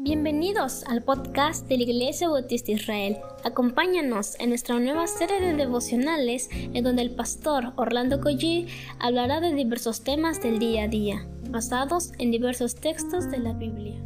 Bienvenidos 0.00 0.84
al 0.84 1.02
podcast 1.02 1.66
de 1.66 1.76
la 1.76 1.82
Iglesia 1.82 2.28
Bautista 2.28 2.70
Israel. 2.70 3.18
Acompáñanos 3.42 4.38
en 4.38 4.50
nuestra 4.50 4.78
nueva 4.78 5.08
serie 5.08 5.40
de 5.40 5.54
devocionales 5.54 6.48
en 6.52 6.84
donde 6.84 7.02
el 7.02 7.16
pastor 7.16 7.72
Orlando 7.74 8.20
Collie 8.20 8.68
hablará 9.00 9.40
de 9.40 9.52
diversos 9.52 10.04
temas 10.04 10.40
del 10.40 10.60
día 10.60 10.84
a 10.84 10.88
día, 10.88 11.26
basados 11.50 12.12
en 12.18 12.30
diversos 12.30 12.76
textos 12.76 13.28
de 13.28 13.38
la 13.38 13.54
Biblia. 13.54 14.00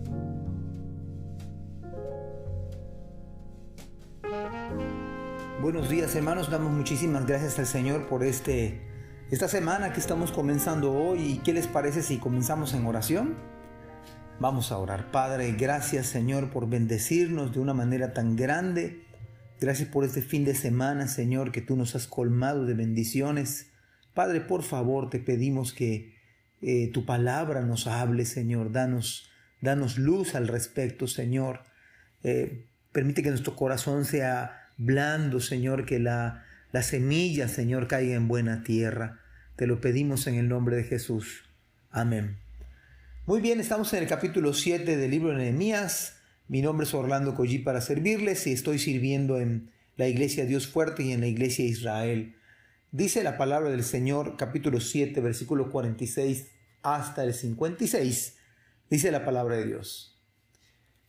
Buenos 5.60 5.90
días 5.90 6.16
hermanos, 6.16 6.50
damos 6.50 6.72
muchísimas 6.72 7.26
gracias 7.26 7.58
al 7.58 7.66
Señor 7.66 8.08
por 8.08 8.24
este, 8.24 8.80
esta 9.30 9.46
semana 9.46 9.92
que 9.92 10.00
estamos 10.00 10.32
comenzando 10.32 10.90
hoy. 10.90 11.42
¿Qué 11.44 11.52
les 11.52 11.66
parece 11.66 12.02
si 12.02 12.16
comenzamos 12.16 12.72
en 12.72 12.86
oración? 12.86 13.61
Vamos 14.40 14.72
a 14.72 14.78
orar. 14.78 15.10
Padre, 15.12 15.52
gracias 15.52 16.06
Señor 16.06 16.50
por 16.50 16.68
bendecirnos 16.68 17.52
de 17.52 17.60
una 17.60 17.74
manera 17.74 18.12
tan 18.12 18.36
grande. 18.36 19.04
Gracias 19.60 19.88
por 19.88 20.04
este 20.04 20.22
fin 20.22 20.44
de 20.44 20.56
semana, 20.56 21.06
Señor, 21.06 21.52
que 21.52 21.60
tú 21.60 21.76
nos 21.76 21.94
has 21.94 22.08
colmado 22.08 22.66
de 22.66 22.74
bendiciones. 22.74 23.70
Padre, 24.12 24.40
por 24.40 24.64
favor, 24.64 25.08
te 25.08 25.20
pedimos 25.20 25.72
que 25.72 26.16
eh, 26.60 26.90
tu 26.92 27.06
palabra 27.06 27.62
nos 27.62 27.86
hable, 27.86 28.24
Señor. 28.24 28.72
Danos, 28.72 29.30
danos 29.60 29.98
luz 29.98 30.34
al 30.34 30.48
respecto, 30.48 31.06
Señor. 31.06 31.60
Eh, 32.24 32.66
permite 32.90 33.22
que 33.22 33.30
nuestro 33.30 33.54
corazón 33.54 34.04
sea 34.04 34.70
blando, 34.78 35.38
Señor, 35.38 35.86
que 35.86 36.00
la, 36.00 36.44
la 36.72 36.82
semilla, 36.82 37.46
Señor, 37.46 37.86
caiga 37.86 38.14
en 38.14 38.26
buena 38.26 38.64
tierra. 38.64 39.20
Te 39.54 39.68
lo 39.68 39.80
pedimos 39.80 40.26
en 40.26 40.34
el 40.34 40.48
nombre 40.48 40.74
de 40.74 40.84
Jesús. 40.84 41.44
Amén. 41.90 42.38
Muy 43.24 43.40
bien, 43.40 43.60
estamos 43.60 43.92
en 43.92 44.02
el 44.02 44.08
capítulo 44.08 44.52
7 44.52 44.96
del 44.96 45.08
libro 45.08 45.28
de 45.28 45.36
Nehemías. 45.36 46.16
Mi 46.48 46.60
nombre 46.60 46.88
es 46.88 46.92
Orlando 46.92 47.36
Collí 47.36 47.60
para 47.60 47.80
servirles 47.80 48.48
y 48.48 48.52
estoy 48.52 48.80
sirviendo 48.80 49.38
en 49.38 49.70
la 49.94 50.08
iglesia 50.08 50.44
Dios 50.44 50.66
Fuerte 50.66 51.04
y 51.04 51.12
en 51.12 51.20
la 51.20 51.28
iglesia 51.28 51.64
Israel. 51.64 52.34
Dice 52.90 53.22
la 53.22 53.38
palabra 53.38 53.70
del 53.70 53.84
Señor, 53.84 54.36
capítulo 54.36 54.80
7, 54.80 55.20
versículo 55.20 55.70
46 55.70 56.48
hasta 56.82 57.22
el 57.22 57.32
56. 57.32 58.38
Dice 58.90 59.12
la 59.12 59.24
palabra 59.24 59.54
de 59.54 59.66
Dios. 59.66 60.20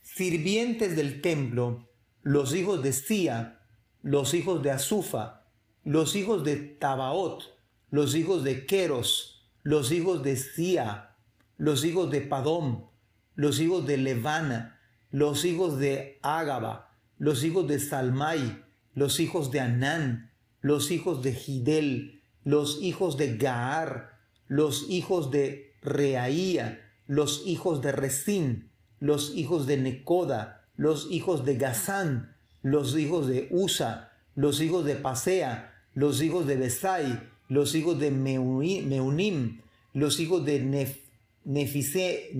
Sirvientes 0.03 0.95
del 0.95 1.19
templo, 1.19 1.89
los 2.21 2.53
hijos 2.53 2.83
de 2.83 2.93
Sia, 2.93 3.59
los 4.03 4.35
hijos 4.35 4.61
de 4.61 4.69
Azufa, 4.69 5.47
los 5.83 6.15
hijos 6.15 6.43
de 6.43 6.57
Tabaot, 6.57 7.57
los 7.89 8.13
hijos 8.13 8.43
de 8.43 8.67
Queros, 8.67 9.49
los 9.63 9.91
hijos 9.91 10.21
de 10.21 10.37
Sia, 10.37 11.12
los 11.57 11.85
hijos 11.85 12.11
de 12.11 12.21
Padom, 12.21 12.85
los 13.35 13.59
hijos 13.59 13.85
de 13.85 13.97
Levana, 13.97 14.79
los 15.11 15.45
hijos 15.45 15.79
de 15.79 16.19
Ágaba, 16.21 16.91
los 17.17 17.43
hijos 17.43 17.67
de 17.67 17.79
Salmai, 17.79 18.63
los 18.95 19.19
hijos 19.19 19.51
de 19.51 19.59
Anán, 19.59 20.31
los 20.61 20.91
hijos 20.91 21.21
de 21.21 21.33
Gidel, 21.33 22.21
los 22.43 22.81
hijos 22.81 23.17
de 23.17 23.37
Gaar, 23.37 24.19
los 24.47 24.89
hijos 24.89 25.31
de 25.31 25.73
Reaía, 25.81 26.91
los 27.07 27.43
hijos 27.45 27.81
de 27.81 27.91
Resín, 27.91 28.69
los 28.99 29.35
hijos 29.35 29.67
de 29.67 29.77
Necoda, 29.77 30.65
los 30.75 31.11
hijos 31.11 31.45
de 31.45 31.57
Gazán, 31.57 32.35
los 32.61 32.97
hijos 32.97 33.27
de 33.27 33.47
Usa, 33.51 34.11
los 34.35 34.61
hijos 34.61 34.85
de 34.85 34.95
Pasea, 34.95 35.73
los 35.93 36.21
hijos 36.21 36.47
de 36.47 36.55
Besai, 36.55 37.29
los 37.49 37.75
hijos 37.75 37.99
de 37.99 38.09
Meunim, 38.11 39.61
los 39.93 40.19
hijos 40.19 40.45
de 40.45 40.59
Nef 40.59 41.02
Nefisesim, 41.45 42.35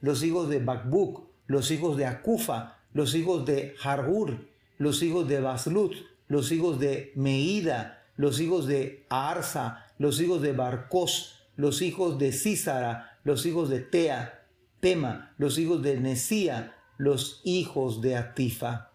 los 0.00 0.22
hijos 0.22 0.48
de 0.48 0.60
Bakbuk, 0.60 1.26
los 1.46 1.70
hijos 1.70 1.96
de 1.96 2.06
Akufa, 2.06 2.78
los 2.92 3.14
hijos 3.14 3.44
de 3.46 3.74
Harhur, 3.82 4.46
los 4.78 5.02
hijos 5.02 5.28
de 5.28 5.40
Baslut, 5.40 5.94
los 6.28 6.52
hijos 6.52 6.78
de 6.78 7.12
Meida, 7.16 8.04
los 8.16 8.40
hijos 8.40 8.66
de 8.66 9.04
Arsa, 9.08 9.86
los 9.98 10.20
hijos 10.20 10.42
de 10.42 10.52
Barcos, 10.52 11.46
los 11.56 11.82
hijos 11.82 12.18
de 12.18 12.32
Císara, 12.32 13.18
los 13.24 13.46
hijos 13.46 13.68
de 13.68 13.80
Tea, 13.80 14.46
Tema, 14.80 15.34
los 15.38 15.58
hijos 15.58 15.82
de 15.82 15.98
Nesía, 15.98 16.76
los 16.98 17.40
hijos 17.44 18.00
de 18.00 18.16
Atifa. 18.16 18.92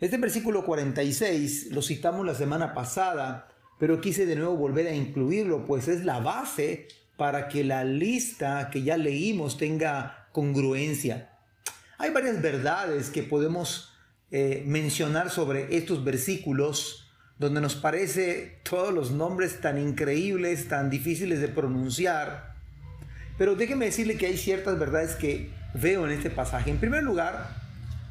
Este 0.00 0.16
versículo 0.16 0.64
46 0.64 1.70
lo 1.72 1.82
citamos 1.82 2.24
la 2.24 2.34
semana 2.34 2.72
pasada, 2.74 3.48
pero 3.78 4.00
quise 4.00 4.26
de 4.26 4.36
nuevo 4.36 4.56
volver 4.56 4.86
a 4.86 4.94
incluirlo, 4.94 5.66
pues 5.66 5.88
es 5.88 6.04
la 6.04 6.20
base 6.20 6.88
para 7.22 7.46
que 7.46 7.62
la 7.62 7.84
lista 7.84 8.68
que 8.68 8.82
ya 8.82 8.96
leímos 8.96 9.56
tenga 9.56 10.26
congruencia. 10.32 11.30
Hay 11.96 12.10
varias 12.10 12.42
verdades 12.42 13.10
que 13.10 13.22
podemos 13.22 13.92
eh, 14.32 14.64
mencionar 14.66 15.30
sobre 15.30 15.76
estos 15.76 16.02
versículos 16.02 17.12
donde 17.38 17.60
nos 17.60 17.76
parece 17.76 18.58
todos 18.64 18.92
los 18.92 19.12
nombres 19.12 19.60
tan 19.60 19.78
increíbles, 19.78 20.66
tan 20.66 20.90
difíciles 20.90 21.40
de 21.40 21.46
pronunciar. 21.46 22.56
Pero 23.38 23.54
déjeme 23.54 23.84
decirle 23.84 24.16
que 24.16 24.26
hay 24.26 24.36
ciertas 24.36 24.76
verdades 24.76 25.14
que 25.14 25.48
veo 25.74 26.04
en 26.04 26.10
este 26.10 26.28
pasaje. 26.28 26.72
En 26.72 26.78
primer 26.78 27.04
lugar, 27.04 27.54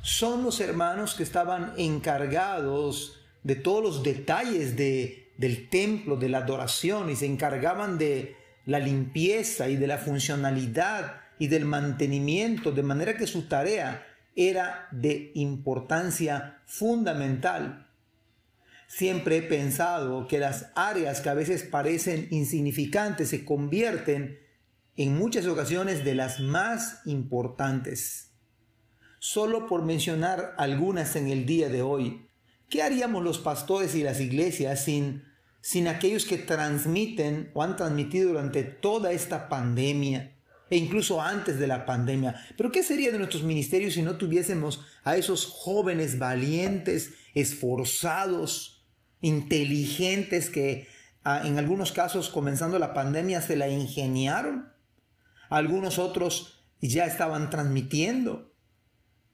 son 0.04 0.42
los 0.42 0.62
hermanos 0.62 1.16
que 1.16 1.24
estaban 1.24 1.74
encargados 1.76 3.20
de 3.44 3.56
todos 3.56 3.84
los 3.84 4.04
detalles 4.04 4.78
de, 4.78 5.34
del 5.36 5.68
templo, 5.68 6.16
de 6.16 6.30
la 6.30 6.38
adoración, 6.38 7.10
y 7.10 7.18
se 7.18 7.26
encargaban 7.26 7.98
de 7.98 8.40
la 8.66 8.80
limpieza 8.80 9.70
y 9.70 9.76
de 9.76 9.88
la 9.88 9.98
funcionalidad 9.98 11.22
y 11.40 11.48
del 11.48 11.66
mantenimiento, 11.66 12.72
de 12.72 12.84
manera 12.84 13.18
que 13.18 13.28
su 13.28 13.48
tarea 13.48 14.06
era 14.36 14.88
de 14.92 15.32
importancia 15.36 16.62
fundamental. 16.66 17.88
Siempre 18.88 19.38
he 19.38 19.42
pensado 19.42 20.28
que 20.28 20.38
las 20.38 20.72
áreas 20.76 21.22
que 21.22 21.30
a 21.30 21.34
veces 21.34 21.64
parecen 21.64 22.28
insignificantes 22.30 23.30
se 23.30 23.46
convierten 23.46 24.40
en 24.98 25.18
muchas 25.18 25.46
ocasiones 25.48 26.04
de 26.04 26.16
las 26.16 26.40
más 26.40 27.02
importantes. 27.06 28.34
Solo 29.20 29.68
por 29.68 29.84
mencionar 29.84 30.56
algunas 30.58 31.16
en 31.16 31.28
el 31.30 31.46
día 31.46 31.70
de 31.70 31.82
hoy, 31.82 32.28
¿qué 32.70 32.84
haríamos 32.84 33.24
los 33.24 33.40
pastores 33.40 33.96
y 33.96 34.04
las 34.04 34.20
iglesias 34.20 34.84
sin 34.84 35.24
sin 35.62 35.88
aquellos 35.88 36.26
que 36.26 36.38
transmiten 36.38 37.52
o 37.54 37.62
han 37.64 37.78
transmitido 37.78 38.30
durante 38.30 38.64
toda 38.64 39.12
esta 39.12 39.48
pandemia 39.48 40.36
e 40.70 40.78
incluso 40.78 41.22
antes 41.22 41.60
de 41.60 41.68
la 41.68 41.86
pandemia. 41.86 42.36
Pero 42.58 42.72
¿qué 42.72 42.82
sería 42.82 43.12
de 43.12 43.18
nuestros 43.18 43.44
ministerios 43.44 43.94
si 43.94 44.02
no 44.02 44.18
tuviésemos 44.18 44.84
a 45.04 45.18
esos 45.18 45.46
jóvenes 45.46 46.18
valientes, 46.18 47.14
esforzados, 47.36 48.86
inteligentes 49.20 50.50
que 50.50 50.88
ah, 51.24 51.44
en 51.46 51.60
algunos 51.60 51.92
casos 51.92 52.30
comenzando 52.30 52.80
la 52.80 52.94
pandemia 52.94 53.42
se 53.42 53.58
la 53.58 53.68
ingeniaron? 53.68 54.72
Algunos 55.50 56.00
otros 56.00 56.64
ya 56.80 57.06
estaban 57.06 57.50
transmitiendo 57.50 58.52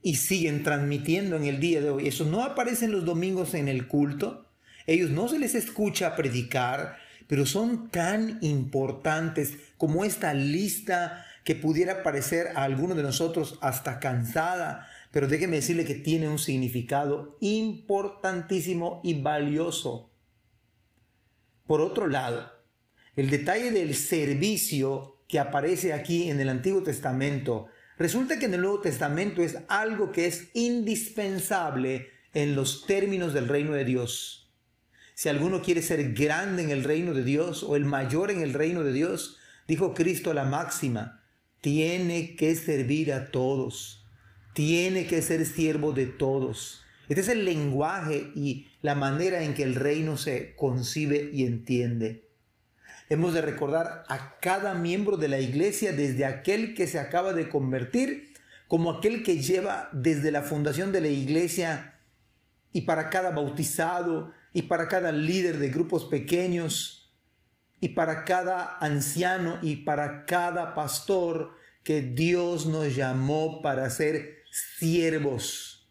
y 0.02 0.16
siguen 0.16 0.64
transmitiendo 0.64 1.36
en 1.36 1.46
el 1.46 1.60
día 1.60 1.82
de 1.82 1.92
hoy. 1.92 2.08
Eso 2.08 2.26
no 2.26 2.44
aparece 2.44 2.88
los 2.88 3.06
domingos 3.06 3.54
en 3.54 3.68
el 3.68 3.88
culto 3.88 4.47
ellos 4.88 5.12
no 5.12 5.28
se 5.28 5.38
les 5.38 5.54
escucha 5.54 6.16
predicar, 6.16 6.98
pero 7.28 7.46
son 7.46 7.90
tan 7.90 8.40
importantes 8.42 9.54
como 9.78 10.06
esta 10.06 10.34
lista 10.34 11.26
que 11.44 11.56
pudiera 11.56 12.04
parecer 12.04 12.48
a 12.56 12.64
alguno 12.64 12.96
de 12.96 13.04
nosotros 13.04 13.60
hasta 13.62 14.00
cansada, 14.00 14.88
pero 15.12 15.28
déjeme 15.28 15.58
decirle 15.58 15.86
que 15.86 15.96
tiene 15.96 16.28
un 16.28 16.40
significado 16.40 17.38
importantísimo 17.42 19.02
y 19.04 19.22
valioso. 19.22 20.10
Por 21.66 21.82
otro 21.82 22.08
lado, 22.08 22.52
el 23.16 23.30
detalle 23.30 23.72
del 23.72 23.94
servicio 23.96 25.18
que 25.28 25.40
aparece 25.40 25.94
aquí 25.94 26.30
en 26.30 26.40
el 26.40 26.50
Antiguo 26.50 26.84
Testamento, 26.84 27.68
resulta 27.98 28.40
que 28.40 28.46
en 28.46 28.54
el 28.54 28.62
Nuevo 28.62 28.80
Testamento 28.80 29.42
es 29.42 29.58
algo 29.68 30.12
que 30.12 30.26
es 30.26 30.50
indispensable 30.54 32.10
en 32.34 32.56
los 32.56 32.86
términos 32.86 33.34
del 33.34 33.48
reino 33.48 33.74
de 33.74 33.84
Dios. 33.84 34.47
Si 35.18 35.30
alguno 35.30 35.64
quiere 35.64 35.82
ser 35.82 36.14
grande 36.14 36.62
en 36.62 36.70
el 36.70 36.84
reino 36.84 37.16
de 37.16 37.24
Dios 37.24 37.64
o 37.64 37.76
el 37.76 37.86
mayor 37.86 38.30
en 38.30 38.44
el 38.44 38.54
reino 38.54 38.84
de 38.84 38.94
Dios, 38.94 39.40
dijo 39.68 39.96
Cristo 39.96 40.32
la 40.32 40.46
máxima, 40.46 41.24
tiene 41.60 42.36
que 42.36 42.54
servir 42.54 43.12
a 43.12 43.32
todos, 43.32 44.06
tiene 44.54 45.08
que 45.08 45.24
ser 45.24 45.48
siervo 45.48 45.92
de 45.92 46.06
todos. 46.06 46.84
Este 47.10 47.22
es 47.22 47.30
el 47.30 47.46
lenguaje 47.46 48.32
y 48.36 48.68
la 48.84 48.94
manera 48.94 49.42
en 49.42 49.56
que 49.56 49.64
el 49.64 49.74
reino 49.74 50.18
se 50.18 50.56
concibe 50.56 51.32
y 51.34 51.48
entiende. 51.48 52.30
Hemos 53.10 53.34
de 53.34 53.42
recordar 53.42 54.04
a 54.10 54.38
cada 54.40 54.76
miembro 54.76 55.18
de 55.18 55.30
la 55.30 55.40
iglesia, 55.40 55.94
desde 55.94 56.26
aquel 56.26 56.76
que 56.76 56.86
se 56.86 57.00
acaba 57.00 57.34
de 57.34 57.50
convertir, 57.50 58.36
como 58.68 58.92
aquel 58.92 59.24
que 59.24 59.42
lleva 59.42 59.90
desde 59.94 60.30
la 60.30 60.44
fundación 60.44 60.92
de 60.92 61.02
la 61.02 61.08
iglesia 61.08 61.96
y 62.72 62.82
para 62.82 63.10
cada 63.10 63.32
bautizado 63.32 64.32
y 64.58 64.64
para 64.64 64.88
cada 64.88 65.12
líder 65.12 65.60
de 65.60 65.70
grupos 65.70 66.06
pequeños 66.06 67.14
y 67.80 67.90
para 67.90 68.26
cada 68.26 68.80
anciano 68.80 69.60
y 69.62 69.76
para 69.76 70.26
cada 70.26 70.74
pastor 70.74 71.52
que 71.84 72.02
Dios 72.02 72.66
nos 72.66 72.96
llamó 72.96 73.62
para 73.62 73.88
ser 73.92 74.38
siervos. 74.80 75.88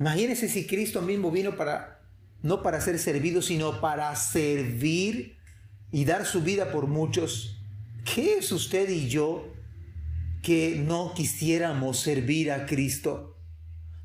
Imagínense 0.00 0.48
si 0.48 0.66
Cristo 0.66 1.00
mismo 1.00 1.30
vino 1.30 1.56
para, 1.56 2.02
no 2.42 2.60
para 2.60 2.80
ser 2.80 2.98
servido, 2.98 3.40
sino 3.40 3.80
para 3.80 4.16
servir 4.16 5.36
y 5.92 6.04
dar 6.04 6.26
su 6.26 6.42
vida 6.42 6.72
por 6.72 6.88
muchos. 6.88 7.62
¿Qué 8.04 8.38
es 8.38 8.50
usted 8.50 8.90
y 8.90 9.08
yo 9.08 9.46
que 10.42 10.74
no 10.74 11.14
quisiéramos 11.14 12.00
servir 12.00 12.50
a 12.50 12.66
Cristo? 12.66 13.39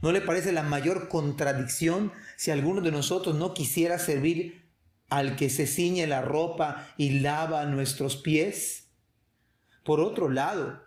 ¿No 0.06 0.12
le 0.12 0.22
parece 0.22 0.52
la 0.52 0.62
mayor 0.62 1.08
contradicción 1.10 2.12
si 2.38 2.52
alguno 2.52 2.82
de 2.82 2.92
nosotros 2.92 3.36
no 3.36 3.56
quisiera 3.56 3.98
servir 3.98 4.70
al 5.10 5.36
que 5.36 5.50
se 5.50 5.66
ciñe 5.66 6.06
la 6.06 6.22
ropa 6.22 6.94
y 6.96 7.22
lava 7.22 7.66
nuestros 7.66 8.16
pies? 8.16 8.90
Por 9.84 10.00
otro 10.00 10.30
lado, 10.30 10.80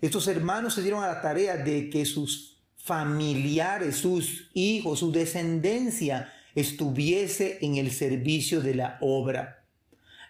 estos 0.00 0.26
hermanos 0.26 0.74
se 0.74 0.82
dieron 0.82 1.04
a 1.04 1.06
la 1.06 1.22
tarea 1.22 1.58
de 1.58 1.90
que 1.90 2.04
sus 2.04 2.60
familiares, 2.76 3.94
sus 3.94 4.50
hijos, 4.52 4.98
su 4.98 5.12
descendencia 5.12 6.32
estuviese 6.56 7.58
en 7.60 7.76
el 7.76 7.92
servicio 7.92 8.62
de 8.62 8.74
la 8.74 8.98
obra. 9.00 9.64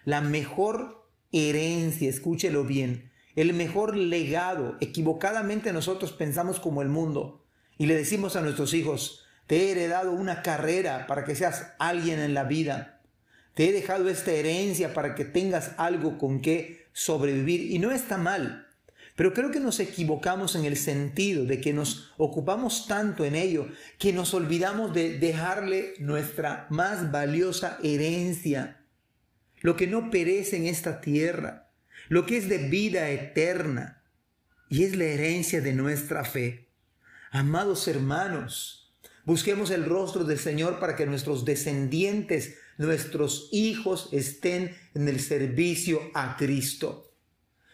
La 0.05 0.21
mejor 0.21 1.09
herencia, 1.31 2.07
escúchelo 2.07 2.65
bien, 2.65 3.11
el 3.35 3.55
mejor 3.55 3.97
legado, 3.97 4.77
equivocadamente 4.79 5.73
nosotros 5.73 6.11
pensamos 6.11 6.59
como 6.59 6.83
el 6.83 6.89
mundo 6.89 7.40
y 7.81 7.87
le 7.87 7.95
decimos 7.95 8.35
a 8.35 8.41
nuestros 8.41 8.75
hijos, 8.75 9.25
te 9.47 9.57
he 9.57 9.71
heredado 9.71 10.11
una 10.11 10.43
carrera 10.43 11.07
para 11.07 11.25
que 11.25 11.33
seas 11.33 11.73
alguien 11.79 12.19
en 12.19 12.35
la 12.35 12.43
vida. 12.43 13.01
Te 13.55 13.67
he 13.67 13.71
dejado 13.71 14.07
esta 14.07 14.29
herencia 14.29 14.93
para 14.93 15.15
que 15.15 15.25
tengas 15.25 15.71
algo 15.77 16.19
con 16.19 16.41
que 16.41 16.85
sobrevivir. 16.93 17.71
Y 17.71 17.79
no 17.79 17.89
está 17.89 18.19
mal. 18.19 18.67
Pero 19.15 19.33
creo 19.33 19.49
que 19.49 19.59
nos 19.59 19.79
equivocamos 19.79 20.53
en 20.55 20.65
el 20.65 20.77
sentido 20.77 21.45
de 21.45 21.59
que 21.59 21.73
nos 21.73 22.13
ocupamos 22.17 22.85
tanto 22.85 23.25
en 23.25 23.33
ello 23.33 23.67
que 23.97 24.13
nos 24.13 24.35
olvidamos 24.35 24.93
de 24.93 25.17
dejarle 25.17 25.95
nuestra 25.97 26.67
más 26.69 27.11
valiosa 27.11 27.79
herencia, 27.81 28.85
lo 29.61 29.75
que 29.75 29.87
no 29.87 30.11
perece 30.11 30.57
en 30.57 30.67
esta 30.67 31.01
tierra, 31.01 31.71
lo 32.09 32.27
que 32.27 32.37
es 32.37 32.47
de 32.47 32.59
vida 32.59 33.09
eterna, 33.09 34.03
y 34.69 34.83
es 34.83 34.95
la 34.95 35.05
herencia 35.05 35.61
de 35.61 35.73
nuestra 35.73 36.23
fe. 36.23 36.67
Amados 37.33 37.87
hermanos, 37.87 38.91
busquemos 39.23 39.71
el 39.71 39.85
rostro 39.85 40.25
del 40.25 40.37
Señor 40.37 40.81
para 40.81 40.97
que 40.97 41.05
nuestros 41.05 41.45
descendientes, 41.45 42.55
nuestros 42.77 43.47
hijos 43.53 44.09
estén 44.11 44.75
en 44.93 45.07
el 45.07 45.21
servicio 45.21 46.11
a 46.13 46.35
Cristo. 46.35 47.13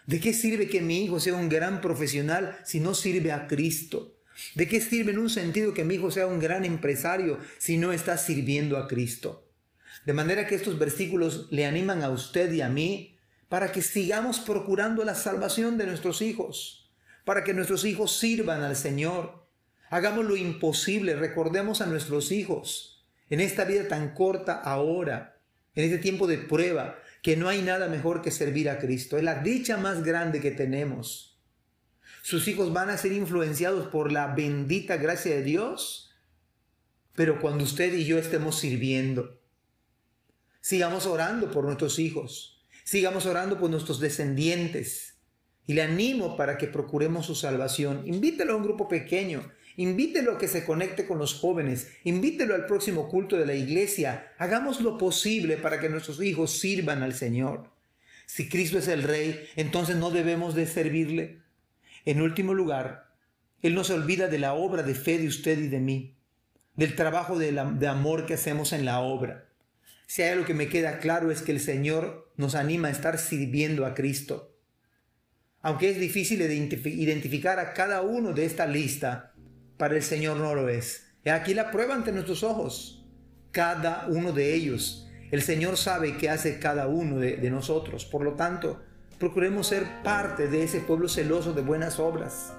¿De 0.06 0.20
qué 0.20 0.34
sirve 0.34 0.68
que 0.68 0.80
mi 0.80 1.04
hijo 1.04 1.20
sea 1.20 1.34
un 1.34 1.50
gran 1.50 1.82
profesional 1.82 2.56
si 2.66 2.80
no 2.80 2.94
sirve 2.94 3.32
a 3.32 3.48
Cristo? 3.48 4.20
¿De 4.54 4.68
qué 4.68 4.80
sirve 4.80 5.12
en 5.12 5.18
un 5.18 5.32
sentido 5.32 5.74
que 5.74 5.84
mi 5.84 5.96
hijo 5.96 6.12
sea 6.12 6.28
un 6.28 6.40
gran 6.40 6.64
empresario 6.64 7.40
si 7.58 7.78
no 7.78 7.92
está 7.92 8.20
sirviendo 8.20 8.78
a 8.78 8.88
Cristo? 8.88 9.50
De 10.06 10.14
manera 10.14 10.46
que 10.46 10.54
estos 10.54 10.78
versículos 10.78 11.48
le 11.50 11.66
animan 11.66 12.04
a 12.04 12.12
usted 12.12 12.52
y 12.52 12.62
a 12.62 12.70
mí 12.70 13.18
para 13.50 13.72
que 13.72 13.82
sigamos 13.82 14.40
procurando 14.40 15.04
la 15.04 15.16
salvación 15.16 15.80
de 15.80 15.88
nuestros 15.88 16.22
hijos, 16.22 16.92
para 17.26 17.44
que 17.44 17.56
nuestros 17.56 17.86
hijos 17.86 18.20
sirvan 18.20 18.62
al 18.62 18.76
Señor. 18.76 19.47
Hagamos 19.90 20.26
lo 20.26 20.36
imposible, 20.36 21.16
recordemos 21.16 21.82
a 21.82 21.86
nuestros 21.86 22.32
hijos 22.32 23.06
en 23.30 23.40
esta 23.40 23.66
vida 23.66 23.88
tan 23.88 24.14
corta 24.14 24.54
ahora, 24.54 25.40
en 25.76 25.86
este 25.86 25.98
tiempo 25.98 26.28
de 26.28 26.38
prueba, 26.38 27.00
que 27.22 27.36
no 27.36 27.50
hay 27.50 27.62
nada 27.62 27.88
mejor 27.88 28.22
que 28.22 28.32
servir 28.32 28.70
a 28.70 28.80
Cristo. 28.80 29.18
Es 29.18 29.24
la 29.24 29.42
dicha 29.42 29.78
más 29.78 30.04
grande 30.04 30.40
que 30.40 30.52
tenemos. 30.52 31.38
Sus 32.22 32.48
hijos 32.48 32.74
van 32.74 32.90
a 32.90 32.98
ser 32.98 33.14
influenciados 33.14 33.88
por 33.88 34.12
la 34.12 34.28
bendita 34.28 34.98
gracia 34.98 35.36
de 35.36 35.44
Dios, 35.44 36.14
pero 37.16 37.40
cuando 37.40 37.64
usted 37.64 37.94
y 37.94 38.06
yo 38.06 38.18
estemos 38.18 38.60
sirviendo, 38.60 39.40
sigamos 40.62 41.06
orando 41.06 41.50
por 41.52 41.64
nuestros 41.64 42.00
hijos, 42.00 42.66
sigamos 42.84 43.26
orando 43.26 43.58
por 43.58 43.70
nuestros 43.70 44.00
descendientes. 44.00 45.16
Y 45.70 45.74
le 45.74 45.82
animo 45.82 46.38
para 46.38 46.58
que 46.58 46.68
procuremos 46.68 47.26
su 47.26 47.36
salvación. 47.36 48.08
Invítelo 48.08 48.54
a 48.54 48.56
un 48.56 48.64
grupo 48.64 48.88
pequeño, 48.88 49.52
Invítelo 49.80 50.32
a 50.34 50.38
que 50.40 50.48
se 50.48 50.66
conecte 50.66 51.06
con 51.06 51.20
los 51.20 51.36
jóvenes, 51.36 51.92
invítelo 52.04 52.56
al 52.56 52.66
próximo 52.66 53.08
culto 53.08 53.38
de 53.38 53.46
la 53.46 53.54
iglesia. 53.54 54.34
Hagamos 54.40 54.82
lo 54.82 54.98
posible 54.98 55.56
para 55.56 55.80
que 55.80 55.88
nuestros 55.88 56.20
hijos 56.20 56.60
sirvan 56.60 57.04
al 57.04 57.14
Señor. 57.14 57.70
Si 58.26 58.50
Cristo 58.50 58.80
es 58.80 58.88
el 58.88 59.04
Rey, 59.04 59.48
entonces 59.56 59.96
no 59.96 60.10
debemos 60.10 60.56
de 60.56 60.66
servirle. 60.66 61.44
En 62.06 62.24
último 62.24 62.56
lugar, 62.56 63.14
Él 63.62 63.76
no 63.76 63.84
se 63.84 63.94
olvida 63.94 64.28
de 64.28 64.40
la 64.40 64.56
obra 64.56 64.82
de 64.82 64.96
fe 64.96 65.20
de 65.20 65.28
usted 65.28 65.60
y 65.60 65.68
de 65.68 65.80
mí, 65.80 66.18
del 66.76 66.96
trabajo 66.96 67.38
de, 67.38 67.52
de 67.52 67.88
amor 67.88 68.26
que 68.26 68.34
hacemos 68.34 68.74
en 68.74 68.84
la 68.84 69.00
obra. 69.02 69.46
Si 70.08 70.24
hay 70.24 70.30
algo 70.30 70.46
que 70.46 70.56
me 70.56 70.70
queda 70.70 70.98
claro 70.98 71.30
es 71.30 71.44
que 71.44 71.52
el 71.52 71.60
Señor 71.60 72.32
nos 72.36 72.56
anima 72.56 72.88
a 72.88 72.92
estar 72.92 73.20
sirviendo 73.20 73.86
a 73.86 73.94
Cristo. 73.94 74.56
Aunque 75.62 75.92
es 75.92 76.00
difícil 76.00 76.42
identificar 76.42 77.60
a 77.60 77.74
cada 77.74 78.02
uno 78.02 78.34
de 78.34 78.46
esta 78.46 78.66
lista, 78.66 79.34
para 79.78 79.96
el 79.96 80.04
Señor 80.04 80.38
no 80.38 80.56
lo 80.56 80.70
es. 80.70 81.08
Y 81.24 81.30
aquí 81.30 81.54
la 81.54 81.72
prueba 81.72 81.96
ante 81.96 82.12
nuestros 82.12 82.44
ojos. 82.44 83.06
Cada 83.52 84.08
uno 84.08 84.32
de 84.32 84.54
ellos. 84.54 85.08
El 85.32 85.42
Señor 85.42 85.78
sabe 85.78 86.18
qué 86.18 86.30
hace 86.30 86.60
cada 86.60 86.88
uno 86.88 87.18
de, 87.18 87.38
de 87.38 87.50
nosotros. 87.50 88.06
Por 88.06 88.24
lo 88.24 88.34
tanto, 88.34 88.82
procuremos 89.20 89.68
ser 89.68 89.86
parte 90.04 90.48
de 90.48 90.64
ese 90.64 90.80
pueblo 90.80 91.08
celoso 91.10 91.54
de 91.54 91.62
buenas 91.62 92.00
obras, 92.00 92.54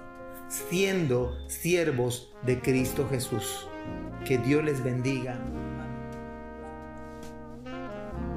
siendo 0.49 1.49
siervos 1.49 2.33
de 2.45 2.61
Cristo 2.61 3.09
Jesús. 3.09 3.67
Que 4.27 4.39
Dios 4.39 4.65
les 4.65 4.83
bendiga. 4.83 5.39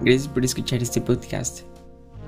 Gracias 0.02 0.28
por 0.28 0.44
escuchar 0.44 0.82
este 0.82 1.02
podcast. 1.02 1.71